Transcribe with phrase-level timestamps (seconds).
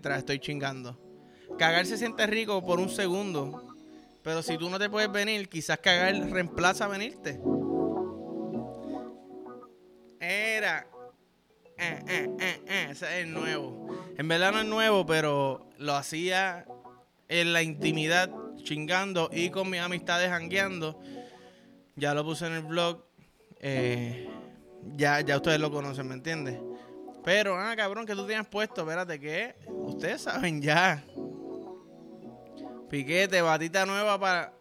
[0.00, 0.96] mientras estoy chingando.
[1.58, 3.74] Cagar se siente rico por un segundo,
[4.22, 7.40] pero si tú no te puedes venir, quizás cagar reemplaza venirte.
[10.20, 10.86] Era.
[11.76, 13.88] Eh, eh, eh, eh, ese es el nuevo.
[14.16, 16.64] En verdad no es nuevo, pero lo hacía
[17.26, 18.30] en la intimidad,
[18.62, 21.00] chingando y con mis amistades jangueando.
[21.96, 23.04] Ya lo puse en el blog.
[23.58, 24.28] Eh,
[24.94, 26.60] ya, ya ustedes lo conocen, ¿me entiendes?
[27.28, 29.54] Pero, ah, cabrón, que tú tienes puesto, espérate, ¿qué?
[29.66, 31.04] Ustedes saben ya.
[32.88, 34.54] Piquete, batita nueva para,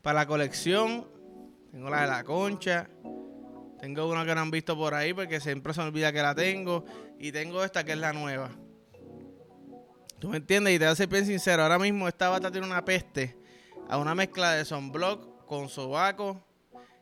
[0.00, 1.08] para la colección.
[1.72, 2.88] Tengo la de la concha.
[3.80, 6.36] Tengo una que no han visto por ahí porque siempre se me olvida que la
[6.36, 6.84] tengo.
[7.18, 8.52] Y tengo esta que es la nueva.
[10.20, 10.72] ¿Tú me entiendes?
[10.76, 11.64] Y te voy a ser bien sincero.
[11.64, 13.36] Ahora mismo esta bata tiene una peste
[13.88, 16.40] a una mezcla de sunblock con sobaco.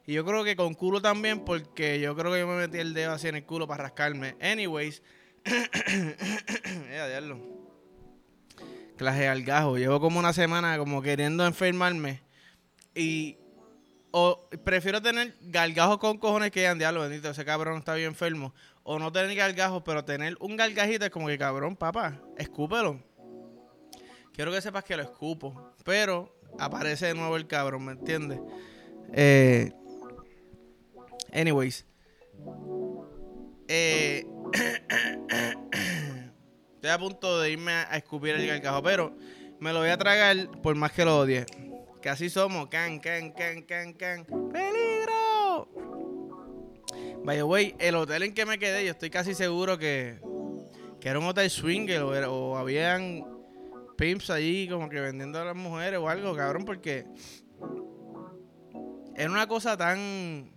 [0.07, 2.93] Y yo creo que con culo también, porque yo creo que yo me metí el
[2.95, 4.37] dedo así en el culo para rascarme.
[4.41, 5.03] Anyways,
[6.91, 7.41] ya diablo.
[8.97, 9.79] Clase al gajo.
[9.79, 12.23] Llevo como una semana como queriendo enfermarme.
[12.95, 13.39] Y
[14.11, 18.55] o prefiero tener gargajos con cojones que ya diablo, bendito, ese cabrón está bien enfermo.
[18.83, 23.01] O no tener gargajos, pero tener un gargajito es como que cabrón, papá, escúpelo.
[24.35, 25.73] Quiero que sepas que lo escupo.
[25.85, 28.41] Pero aparece de nuevo el cabrón, ¿me entiendes?
[29.13, 29.73] Eh,
[31.33, 31.87] anyways.
[33.69, 34.27] Eh,
[36.75, 39.17] estoy a punto de irme a, escupir el gargajo, pero
[39.61, 41.47] me lo voy a tragar por más que lo odie.
[42.01, 42.69] Que así somos.
[42.69, 44.25] Can, can, can, can, can.
[44.53, 45.69] ¡Peligro!
[47.25, 50.19] By the way, el hotel en que me quedé, yo estoy casi seguro que,
[51.01, 53.25] que era un hotel swinger o, era- o habían
[53.97, 57.07] pimps allí como que vendiendo a las mujeres o algo, cabrón, porque
[59.15, 60.51] era una cosa tan...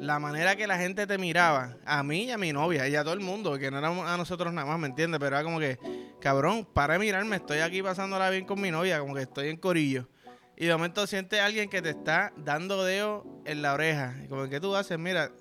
[0.00, 3.04] La manera que la gente te miraba, a mí y a mi novia, y a
[3.04, 5.18] todo el mundo, que no éramos a nosotros nada más, ¿me entiendes?
[5.20, 5.78] Pero era como que,
[6.20, 9.56] cabrón, para de mirarme, estoy aquí pasándola bien con mi novia, como que estoy en
[9.56, 10.08] corillo.
[10.56, 14.14] Y de momento sientes a alguien que te está dando dedo en la oreja.
[14.24, 15.32] Y como que tú haces, mira.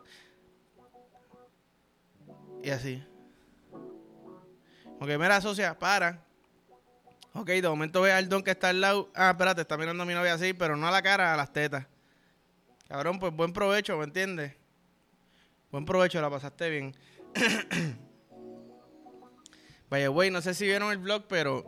[2.63, 3.03] Y así.
[5.00, 6.23] Ok, mira, socia, para.
[7.34, 9.09] Ok, de momento ve al don que está al lado.
[9.13, 11.51] Ah, espérate, está mirando a mi novia así, pero no a la cara, a las
[11.53, 11.85] tetas.
[12.93, 14.53] Cabrón, pues buen provecho, ¿me entiendes?
[15.71, 16.95] Buen provecho, la pasaste bien.
[19.89, 21.65] Vaya, güey, no sé si vieron el vlog, pero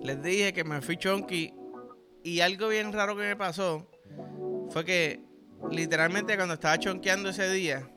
[0.00, 1.52] les dije que me fui chonky
[2.24, 3.90] y algo bien raro que me pasó
[4.70, 5.22] fue que
[5.70, 7.90] literalmente cuando estaba chonqueando ese día,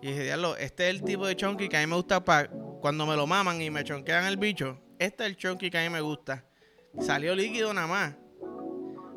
[0.00, 2.48] y dije, diablo, este es el tipo de chonky que a mí me gusta para
[2.80, 4.80] cuando me lo maman y me chonquean el bicho.
[5.00, 6.44] Este es el chonky que a mí me gusta.
[7.00, 8.25] Salió líquido nada más.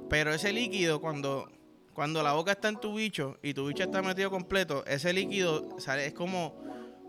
[0.10, 1.52] Pero ese líquido, cuando,
[1.94, 5.80] cuando la boca está en tu bicho y tu bicho está metido completo, ese líquido
[5.80, 6.62] sale, es como,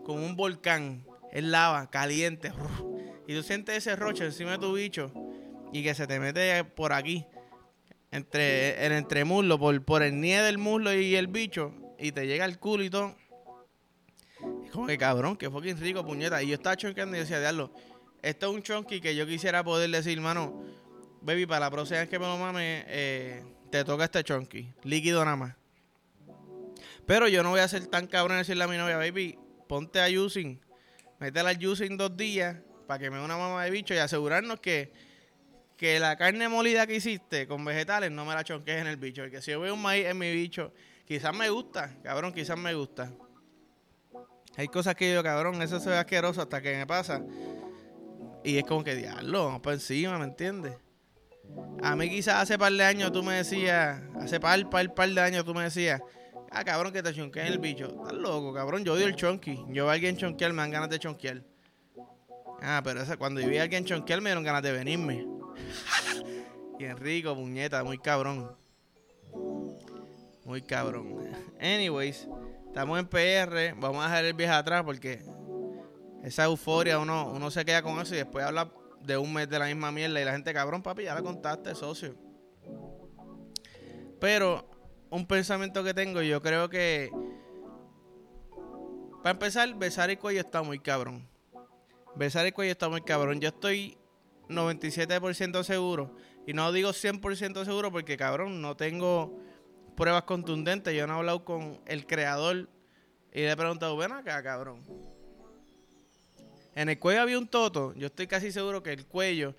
[0.05, 1.05] como un volcán.
[1.31, 2.51] Es lava, caliente.
[3.27, 5.13] Y tú sientes ese roche encima de tu bicho
[5.71, 7.25] y que se te mete por aquí,
[8.11, 12.43] entre el entremuslo, por, por el nie del muslo y el bicho, y te llega
[12.43, 13.15] el culo y todo.
[14.65, 16.43] Es como que cabrón, que fucking rico, puñeta.
[16.43, 17.71] Y yo estaba chonqueando y decía, diablo,
[18.21, 20.61] esto es un chonky que yo quisiera poder decir, mano,
[21.21, 25.23] baby, para la próxima vez que me lo mame, eh, te toca este chonky, líquido
[25.23, 25.55] nada más.
[27.05, 29.37] Pero yo no voy a ser tan cabrón y decirle a mi novia, baby,
[29.67, 30.59] ponte a using,
[31.19, 34.59] métela al using dos días para que me dé una mamá de bicho y asegurarnos
[34.59, 34.91] que,
[35.77, 39.25] que la carne molida que hiciste con vegetales no me la chonques en el bicho.
[39.25, 40.73] Y que si yo veo un maíz en mi bicho,
[41.05, 43.11] quizás me gusta, cabrón, quizás me gusta.
[44.57, 47.23] Hay cosas que yo, cabrón, eso se ve asqueroso hasta que me pasa.
[48.43, 50.75] Y es como que, diablo, vamos para encima, ¿me entiendes?
[51.83, 55.21] A mí quizás hace par de años tú me decías, hace par, par, par de
[55.21, 56.01] años tú me decías,
[56.51, 57.87] ah, cabrón, que te chonqueen el bicho.
[57.87, 59.55] Estás loco, cabrón, yo odio el chonky.
[59.69, 61.43] Yo veo a alguien chonquear, me dan ganas de chonquear.
[62.61, 65.25] Ah, pero esa, cuando yo vi a alguien chonquear me dieron ganas de venirme.
[66.77, 68.55] Bien rico, puñeta, muy cabrón.
[70.45, 71.17] Muy cabrón.
[71.59, 72.27] Anyways,
[72.67, 75.21] estamos en PR, vamos a dejar el viaje atrás porque
[76.23, 78.69] esa euforia uno, uno se queda con eso y después habla
[79.03, 81.73] de un mes de la misma mierda y la gente, cabrón, papi, ya la contaste,
[81.75, 82.15] socio.
[84.19, 84.69] Pero
[85.09, 87.09] un pensamiento que tengo, yo creo que
[89.21, 91.27] para empezar, besar el cuello está muy cabrón.
[92.15, 93.39] Besar el cuello está muy cabrón.
[93.39, 93.97] Yo estoy
[94.49, 96.15] 97% seguro.
[96.47, 99.37] Y no digo 100% seguro porque, cabrón, no tengo
[99.95, 100.95] pruebas contundentes.
[100.95, 102.67] Yo no he hablado con el creador
[103.31, 104.83] y le he preguntado, ven acá, cabrón.
[106.75, 107.93] En el cuello había un toto.
[107.95, 109.55] Yo estoy casi seguro que el cuello,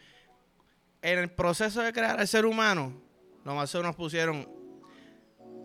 [1.03, 2.93] en el proceso de crear al ser humano,
[3.45, 4.49] lo más seguro nos pusieron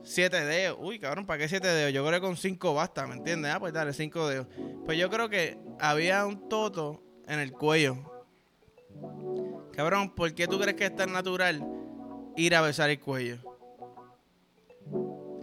[0.03, 0.77] siete dedos.
[0.81, 1.93] Uy, cabrón, ¿para qué siete dedos?
[1.93, 3.53] Yo creo que con cinco basta, ¿me entiendes?
[3.53, 4.47] Ah, pues dale, cinco dedos.
[4.85, 7.97] Pues yo creo que había un toto en el cuello.
[9.73, 11.63] Cabrón, ¿por qué tú crees que es tan natural
[12.35, 13.37] ir a besar el cuello?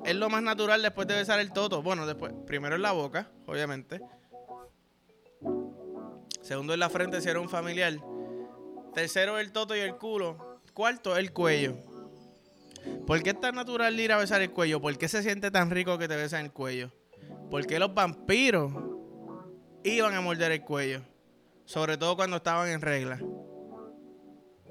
[0.04, 1.82] Es lo más natural después de besar el toto.
[1.82, 4.00] Bueno, después, primero en la boca, obviamente.
[6.44, 7.94] Segundo en la frente si era un familiar.
[8.92, 10.60] Tercero el toto y el culo.
[10.74, 11.78] Cuarto el cuello.
[13.06, 14.78] ¿Por qué es tan natural ir a besar el cuello?
[14.78, 16.92] ¿Por qué se siente tan rico que te besan el cuello?
[17.50, 18.70] ¿Por qué los vampiros
[19.84, 21.00] iban a morder el cuello?
[21.64, 23.18] Sobre todo cuando estaban en regla.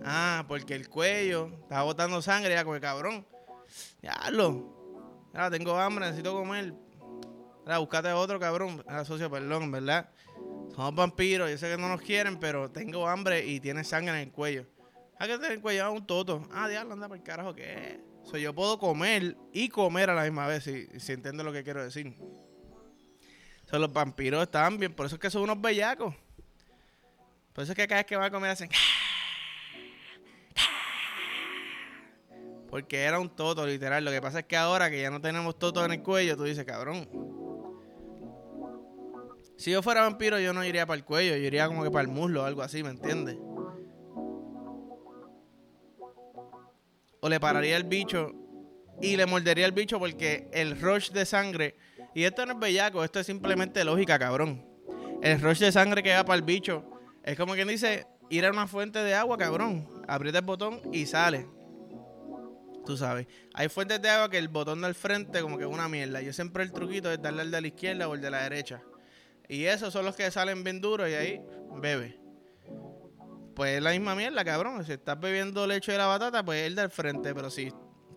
[0.05, 3.25] Ah, porque el cuello estaba botando sangre, ya como el cabrón.
[4.03, 5.31] Ya lo.
[5.33, 6.75] Ya tengo hambre, necesito comer.
[7.65, 8.83] Ya, buscate otro cabrón.
[8.87, 10.11] Era socio, perdón, ¿verdad?
[10.75, 14.27] Somos vampiros, yo sé que no nos quieren, pero tengo hambre y tiene sangre en
[14.27, 14.65] el cuello.
[15.19, 16.47] Hay que tener cuello un toto.
[16.51, 17.99] Ah, diablo, anda por el carajo, ¿qué?
[18.23, 21.63] So, yo puedo comer y comer a la misma vez, si, si entiendes lo que
[21.63, 22.15] quiero decir.
[23.69, 26.15] So, los vampiros estaban bien, por eso es que son unos bellacos.
[27.53, 28.69] Por eso es que cada vez que van a comer hacen...
[32.69, 34.03] Porque era un toto, literal.
[34.03, 36.43] Lo que pasa es que ahora que ya no tenemos toto en el cuello, tú
[36.43, 37.07] dices, cabrón.
[39.63, 42.01] Si yo fuera vampiro, yo no iría para el cuello, yo iría como que para
[42.01, 43.37] el muslo o algo así, ¿me entiendes?
[47.21, 48.33] o le pararía el bicho
[49.01, 51.77] y le mordería el bicho porque el rush de sangre,
[52.13, 54.67] y esto no es bellaco, esto es simplemente lógica, cabrón.
[55.21, 56.83] El rush de sangre que va para el bicho
[57.23, 59.87] es como quien dice ir a una fuente de agua, cabrón.
[60.09, 61.47] Aprieta el botón y sale.
[62.85, 63.27] Tú sabes.
[63.53, 66.19] Hay fuentes de agua que el botón del frente como que es una mierda.
[66.19, 68.83] Yo siempre el truquito es darle al de la izquierda o el de la derecha.
[69.49, 71.41] Y esos son los que salen bien duros y ahí
[71.75, 72.23] bebe
[73.55, 74.83] pues es la misma mierda, cabrón.
[74.85, 77.33] Si estás bebiendo leche de la batata, pues el del frente.
[77.33, 77.71] Pero si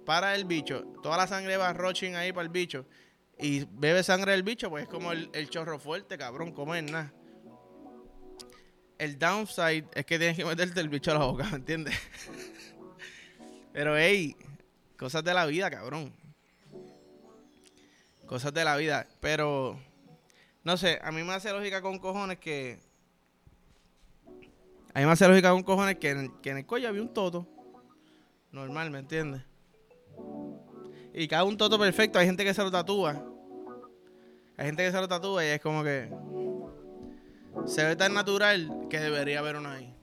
[0.05, 2.87] para el bicho, toda la sangre va roaching ahí para el bicho
[3.38, 7.12] y bebe sangre del bicho, pues es como el, chorro fuerte, cabrón, comer nada.
[8.99, 11.94] El downside es que tienes que meterte el bicho a la boca, ¿me entiendes?
[13.75, 14.34] Pero, hey,
[14.96, 16.14] cosas de la vida, cabrón.
[18.25, 19.06] Cosas de la vida.
[19.20, 19.79] Pero,
[20.66, 22.80] no sé, a mí me hace lógica con cojones que
[24.92, 27.14] a mí me hace lógica con cojones que en, que en el cuello había un
[27.14, 27.46] toto.
[28.50, 29.42] Normal, ¿me entiendes?
[31.14, 33.24] Y cada un toto perfecto, hay gente que se lo tatúa.
[34.56, 36.12] Hay gente que se lo tatúa y es como que
[37.66, 39.94] se ve tan natural que debería haber uno ahí.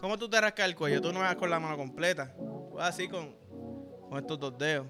[0.00, 1.00] ¿Cómo tú te rascas el cuello?
[1.00, 2.34] Tú no vas con la mano completa.
[2.74, 3.36] Vas así con,
[4.08, 4.88] con estos dos dedos.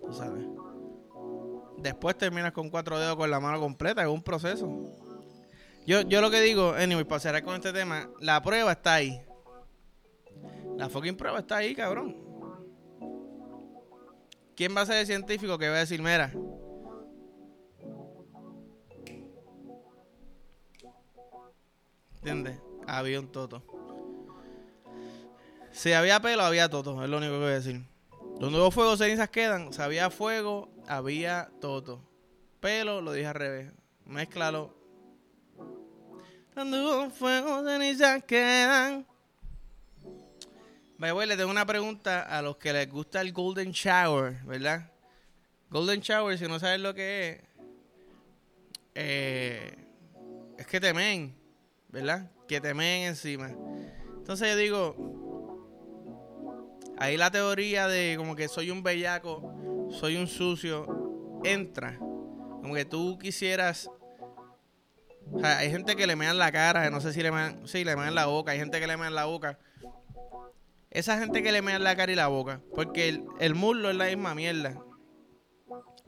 [0.00, 0.57] Tú sabes.
[1.80, 4.02] Después terminas con cuatro dedos con la mano completa.
[4.02, 4.68] Es un proceso.
[5.86, 9.20] Yo, yo lo que digo, anyway, para cerrar con este tema, la prueba está ahí.
[10.76, 12.16] La fucking prueba está ahí, cabrón.
[14.54, 16.32] ¿Quién va a ser el científico que va a decir, mira?
[22.16, 22.60] ¿Entiendes?
[22.86, 23.62] Había un toto.
[25.72, 27.02] Si había pelo, había toto.
[27.02, 27.84] Es lo único que voy a decir.
[28.38, 29.72] Donde hubo fuego, cenizas quedan.
[29.72, 32.02] Si había fuego, había toto.
[32.60, 33.72] Pelo, lo dije al revés.
[34.04, 34.78] Mézclalo
[36.58, 39.06] cuando fuego cenizas quedan.
[40.98, 44.90] Vaya, le tengo una pregunta a los que les gusta el Golden Shower, ¿verdad?
[45.70, 47.40] Golden Shower, si no sabes lo que es,
[48.96, 49.72] eh,
[50.58, 51.32] es que temen,
[51.90, 52.28] ¿verdad?
[52.48, 53.54] Que temen encima.
[54.16, 55.27] Entonces yo digo,
[57.00, 61.98] ahí la teoría de como que soy un bellaco, soy un sucio, entra.
[61.98, 63.90] Como que tú quisieras
[65.42, 68.14] hay gente que le mean la cara, no sé si le mean, sí, le mean
[68.14, 69.58] la boca, hay gente que le mean la boca.
[70.90, 74.06] Esa gente que le mean la cara y la boca, porque el, muslo es la
[74.06, 74.82] misma mierda.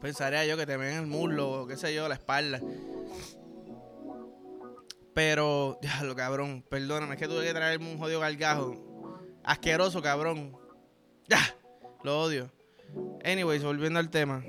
[0.00, 2.60] Pensaría yo que te mean el muslo o qué sé yo, la espalda.
[5.14, 8.74] Pero, lo cabrón, perdóname, es que tuve que traerme un jodido gargajo.
[9.44, 10.56] Asqueroso, cabrón.
[11.30, 11.56] Ya,
[12.02, 12.50] lo odio.
[13.24, 14.44] Anyways, volviendo al tema.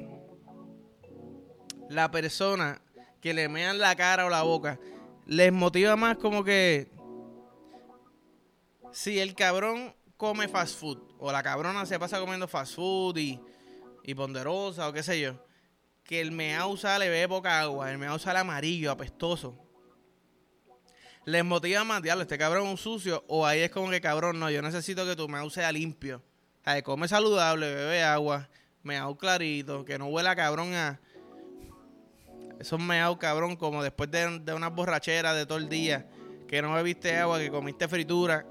[1.90, 2.82] La persona
[3.22, 4.80] que le mean la cara o la boca,
[5.28, 6.90] les motiva más como que
[8.92, 13.40] si el cabrón come fast food o la cabrona se pasa comiendo fast food y,
[14.04, 15.36] y ponderosa o qué sé yo,
[16.04, 19.56] que el meao sale ve poca agua, el meao sale amarillo, apestoso.
[21.26, 24.40] Les motiva más, diablo, este cabrón es un sucio, o ahí es como que cabrón,
[24.40, 26.24] no, yo necesito que tu meao sea limpio.
[26.64, 28.50] Sea, come saludable, bebe agua,
[28.84, 31.00] meao clarito, que no huela cabrón a,
[32.62, 36.06] esos meados, cabrón, como después de, de una borrachera de todo el día,
[36.48, 38.46] que no bebiste agua, que comiste fritura.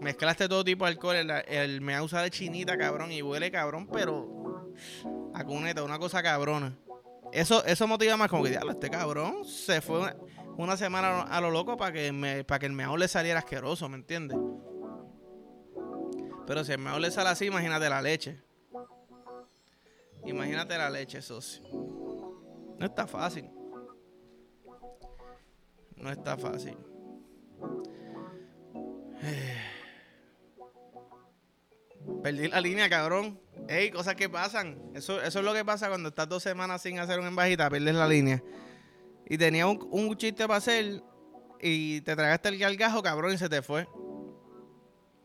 [0.00, 1.16] Mezclaste todo tipo de alcohol.
[1.16, 3.12] El, el me de chinita, cabrón.
[3.12, 4.72] Y huele cabrón, pero.
[5.34, 6.76] A cuneta, una cosa cabrona.
[7.32, 10.14] Eso, eso motiva más como que, diablo, este cabrón se fue
[10.58, 13.88] una, semana a lo loco para que, me, para que el meao le saliera asqueroso,
[13.88, 14.36] ¿me entiendes?
[16.52, 18.38] Pero si el meao le sale así, imagínate la leche.
[20.26, 21.62] Imagínate la leche, socio.
[22.78, 23.48] No está fácil.
[25.96, 26.76] No está fácil.
[32.22, 33.40] Perdí la línea, cabrón.
[33.66, 34.78] Ey, cosas que pasan.
[34.94, 37.94] Eso, eso es lo que pasa cuando estás dos semanas sin hacer una embajita, pierdes
[37.94, 38.42] la línea.
[39.24, 41.02] Y tenía un, un chiste para hacer
[41.62, 43.88] y te tragaste el gargajo, cabrón, y se te fue.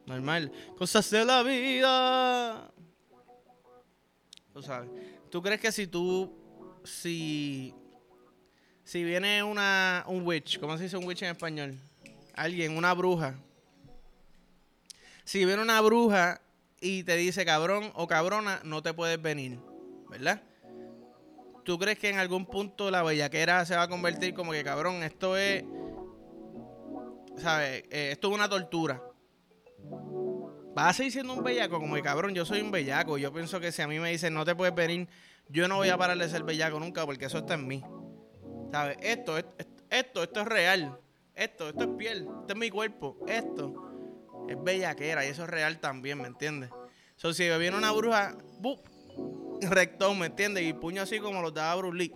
[0.08, 0.52] Normal.
[0.78, 2.72] Cosas de la vida.
[4.54, 4.90] Tú sabes.
[5.30, 6.34] ¿Tú crees que si tú,
[6.86, 7.74] si,
[8.86, 11.78] si viene una, un witch, ¿cómo se dice un witch en español?
[12.34, 13.36] Alguien, una bruja.
[15.26, 16.40] Si viene una bruja
[16.80, 19.60] y te dice cabrón o cabrona, no te puedes venir,
[20.10, 20.42] ¿verdad?
[21.66, 25.04] ¿Tú crees que en algún punto la bellaquera se va a convertir como que cabrón,
[25.04, 25.66] esto es,
[27.36, 27.84] ¿sabes?
[27.92, 29.04] Eh, esto es una tortura.
[30.74, 33.18] Vas a seguir siendo un bellaco, como que cabrón, yo soy un bellaco.
[33.18, 35.08] Yo pienso que si a mí me dicen no te puedes venir,
[35.50, 37.84] yo no voy a parar de ser bellaco nunca porque eso está en mí.
[38.72, 38.98] ¿Sabes?
[39.02, 41.00] Esto, esto, esto, es real.
[41.34, 42.28] Esto, esto es piel.
[42.42, 43.18] Esto es mi cuerpo.
[43.28, 46.70] Esto es bellaquera y eso es real también, ¿me entiendes?
[47.16, 48.88] So, si viene una bruja, ¡bup!
[49.62, 50.64] rectón, ¿me entiendes?
[50.64, 52.14] Y puño así como los daba Bruce Lee.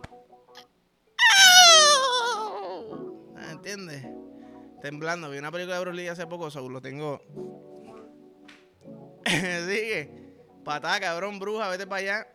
[3.34, 4.06] ¿Me entiendes?
[4.82, 5.30] Temblando.
[5.30, 7.22] Vi una película de Bruce Lee hace poco, so, lo tengo.
[9.26, 10.34] Sigue.
[10.64, 12.28] Patá, cabrón, bruja, vete para allá.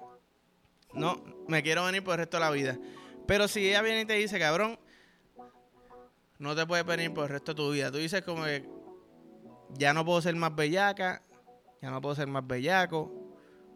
[0.94, 2.78] No, me quiero venir por el resto de la vida.
[3.26, 4.78] Pero si ella viene y te dice, cabrón,
[6.38, 7.90] no te puedes venir por el resto de tu vida.
[7.90, 8.68] Tú dices como que,
[9.70, 11.22] ya no puedo ser más bellaca,
[11.82, 13.12] ya no puedo ser más bellaco.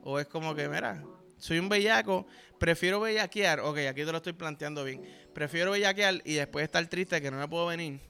[0.03, 1.05] O es como que, mira,
[1.37, 2.27] soy un bellaco,
[2.59, 5.03] prefiero bellaquear, ok, aquí te lo estoy planteando bien.
[5.35, 8.01] Prefiero bellaquear y después estar triste que no me puedo venir.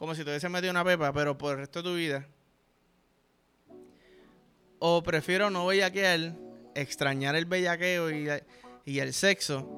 [0.00, 2.26] Como si te hubiese metido una pepa, pero por el resto de tu vida.
[4.78, 6.32] O prefiero no bellaquear,
[6.74, 8.26] extrañar el bellaqueo y,
[8.86, 9.68] y el sexo.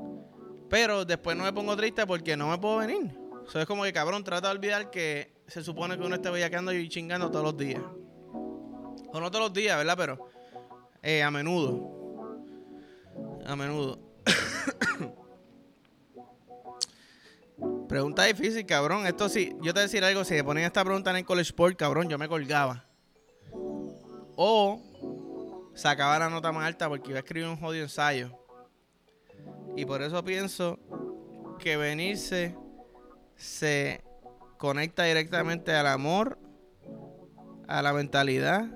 [0.70, 3.12] Pero después no me pongo triste porque no me puedo venir.
[3.44, 6.72] Eso es como que cabrón, trata de olvidar que se supone que uno esté bellaqueando
[6.72, 7.82] y chingando todos los días.
[8.32, 9.96] O no todos los días, ¿verdad?
[9.96, 10.30] Pero
[11.02, 12.38] eh, a menudo.
[13.44, 13.98] A menudo.
[17.92, 19.06] pregunta difícil, cabrón.
[19.06, 20.24] Esto sí, yo te voy a decir algo.
[20.24, 22.86] Si me ponían esta pregunta en el College Sport, cabrón, yo me colgaba.
[24.34, 24.80] O
[25.74, 28.30] sacaba la nota más alta porque iba a escribir un jodido ensayo.
[29.76, 30.78] Y por eso pienso
[31.58, 32.56] que venirse
[33.36, 34.02] se
[34.56, 36.38] conecta directamente al amor,
[37.68, 38.70] a la mentalidad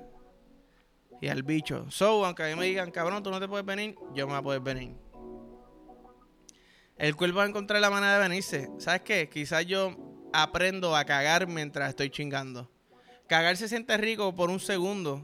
[1.21, 1.89] y al bicho.
[1.89, 4.39] So, aunque a mí me digan, cabrón, tú no te puedes venir, yo me voy
[4.39, 5.06] a poder venir.
[6.97, 8.69] El cuerpo va a encontrar la manera de venirse.
[8.79, 9.29] ¿Sabes qué?
[9.29, 9.95] Quizás yo
[10.33, 12.71] aprendo a cagar mientras estoy chingando.
[13.27, 15.21] Cagar se siente rico por un segundo.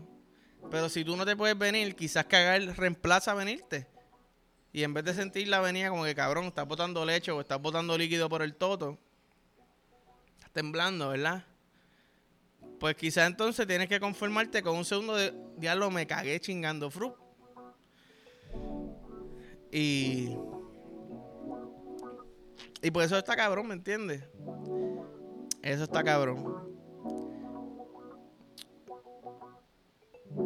[0.69, 3.87] Pero si tú no te puedes venir, quizás cagar reemplaza venirte.
[4.71, 7.61] Y en vez de sentir la venida como que cabrón, estás botando leche o estás
[7.61, 8.97] botando líquido por el toto,
[10.51, 11.45] temblando, ¿verdad?
[12.79, 17.15] Pues quizás entonces tienes que conformarte con un segundo de diablo, me cagué chingando fru.
[19.71, 20.35] Y.
[22.83, 24.21] Y pues eso está cabrón, ¿me entiendes?
[25.61, 26.69] Eso está cabrón.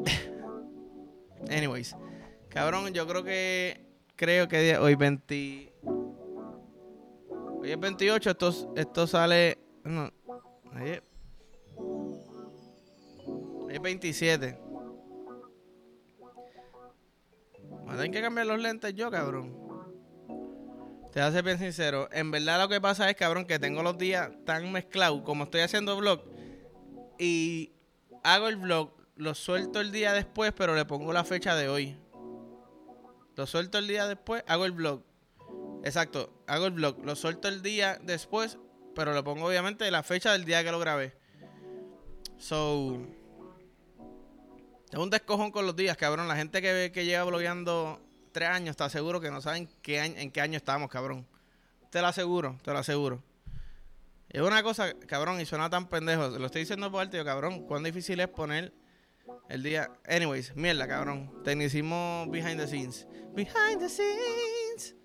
[1.50, 1.96] Anyways,
[2.50, 3.84] cabrón, yo creo que.
[4.16, 5.74] Creo que hoy 20.
[7.60, 10.12] Hoy es 28, esto, esto sale no.
[10.74, 11.00] Ahí
[13.70, 14.60] es 27.
[17.86, 19.67] Me tengo que cambiar los lentes yo, cabrón.
[21.18, 22.08] Te hace bien sincero.
[22.12, 25.62] En verdad lo que pasa es, cabrón, que tengo los días tan mezclados como estoy
[25.62, 26.22] haciendo vlog.
[27.18, 27.72] Y
[28.24, 31.98] hago el vlog, lo suelto el día después, pero le pongo la fecha de hoy.
[33.36, 35.02] Lo suelto el día después, hago el vlog.
[35.84, 38.60] Exacto, hago el vlog, lo suelto el día después,
[38.94, 41.18] pero le pongo obviamente la fecha del día que lo grabé.
[42.38, 43.02] So.
[44.92, 46.28] Es un descojón con los días, cabrón.
[46.28, 48.07] La gente que, que lleva blogueando
[48.38, 51.26] tres años está seguro que no saben qué en qué año estamos, cabrón.
[51.90, 53.24] Te lo aseguro, te lo aseguro.
[54.30, 56.28] Es una cosa, cabrón, y suena tan pendejo.
[56.38, 57.66] Lo estoy diciendo por alto, cabrón.
[57.66, 58.72] Cuán difícil es poner
[59.50, 59.90] el día.
[60.08, 61.42] Anyways, mierda, cabrón.
[61.44, 63.08] Tecnicismo behind the scenes.
[63.34, 64.96] Behind the scenes.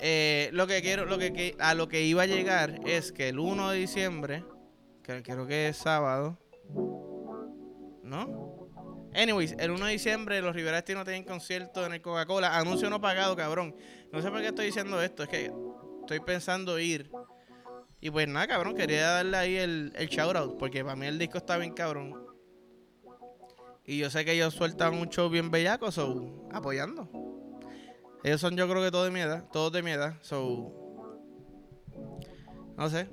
[0.00, 3.38] Eh, lo que quiero, lo que, a lo que iba a llegar es que el
[3.38, 4.44] 1 de diciembre,
[5.02, 6.36] que creo que es sábado,
[8.02, 8.61] ¿no?
[9.14, 12.56] Anyways, el 1 de diciembre los Rivera no tienen concierto en el Coca-Cola.
[12.56, 13.76] Anuncio no pagado, cabrón.
[14.10, 15.22] No sé por qué estoy diciendo esto.
[15.24, 15.52] Es que
[16.00, 17.10] estoy pensando ir.
[18.00, 18.74] Y pues nada, cabrón.
[18.74, 20.58] Quería darle ahí el, el shout out.
[20.58, 22.24] Porque para mí el disco está bien cabrón.
[23.84, 25.92] Y yo sé que ellos sueltan un show bien bellaco.
[25.92, 27.08] So, apoyando.
[28.24, 29.44] Ellos son yo creo que todos de mi edad.
[29.52, 29.92] Todos de mi.
[30.22, 30.72] So,
[32.78, 33.10] no sé.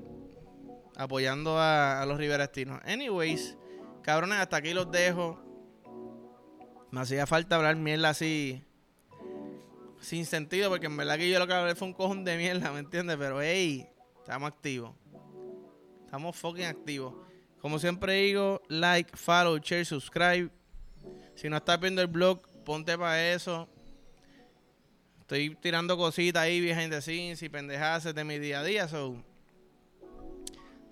[0.96, 2.80] Apoyando a, a los Riverestinos.
[2.86, 3.58] Anyways,
[4.02, 5.49] cabrones, hasta aquí los dejo.
[6.92, 8.64] Me hacía falta hablar mierda así.
[10.00, 12.72] Sin sentido, porque en verdad que yo lo que hablé fue un cojón de mierda,
[12.72, 13.18] ¿me entiendes?
[13.18, 13.88] Pero hey,
[14.20, 14.96] estamos activos.
[16.06, 17.14] Estamos fucking activos.
[17.62, 20.50] Como siempre digo, like, follow, share, subscribe.
[21.36, 23.70] Si no estás viendo el blog, ponte para eso.
[25.20, 28.88] Estoy tirando cositas ahí behind the scenes y pendejadas de mi día a día.
[28.88, 29.24] So.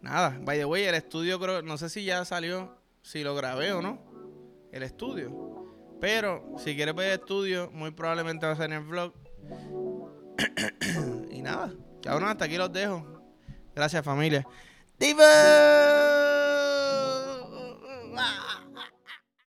[0.01, 3.71] Nada, by the way, el estudio creo, no sé si ya salió, si lo grabé
[3.71, 3.99] o no.
[4.71, 5.46] El estudio.
[5.99, 9.13] Pero si quieres ver el estudio, muy probablemente va a ser en el vlog.
[11.31, 11.73] y nada,
[12.03, 13.05] cabrón, hasta aquí los dejo.
[13.75, 14.45] Gracias, familia.
[14.99, 16.36] ¡Diva!